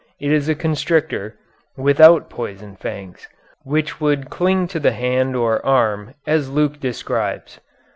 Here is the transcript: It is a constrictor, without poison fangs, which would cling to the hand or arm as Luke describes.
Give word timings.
It 0.19 0.31
is 0.31 0.49
a 0.49 0.55
constrictor, 0.55 1.37
without 1.77 2.27
poison 2.27 2.75
fangs, 2.75 3.27
which 3.63 4.01
would 4.01 4.31
cling 4.31 4.67
to 4.69 4.79
the 4.79 4.93
hand 4.93 5.35
or 5.35 5.63
arm 5.63 6.15
as 6.25 6.49
Luke 6.49 6.79
describes. 6.79 7.59